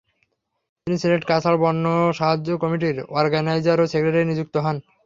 তিনি 0.87 0.95
সিলেট 0.97 1.23
কাছাড় 1.27 1.57
বন্যা 1.63 1.89
সাহায্য 2.19 2.47
কমিটির 2.61 2.97
অর্গেনাইজার 3.19 3.77
ও 3.79 3.91
সেক্রেটারী 3.91 4.25
নিযুক্ত 4.27 4.55
হন। 4.65 4.75